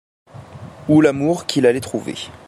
Ou 0.89 1.01
l'amour 1.01 1.45
qu'il 1.45 1.67
allait 1.67 1.79
trouver. 1.79 2.15